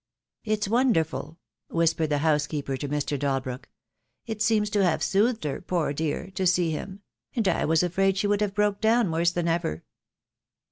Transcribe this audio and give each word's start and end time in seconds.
"It's 0.43 0.67
wonderful," 0.67 1.37
whispered 1.69 2.07
the 2.09 2.17
housekeeper 2.25 2.75
to 2.75 2.89
Mr. 2.89 3.19
Dalbrook; 3.19 3.69
"it 4.25 4.41
seems 4.41 4.71
to 4.71 4.83
have 4.83 5.03
soothed 5.03 5.43
her, 5.43 5.61
poor 5.61 5.93
dear, 5.93 6.31
to 6.31 6.47
see 6.47 6.71
him— 6.71 7.03
and 7.35 7.47
I 7.47 7.65
was 7.65 7.83
afraid 7.83 8.17
she 8.17 8.25
would 8.25 8.41
have 8.41 8.55
broke 8.55 8.81
down 8.81 9.11
worse 9.11 9.29
than 9.29 9.47
ever." 9.47 9.83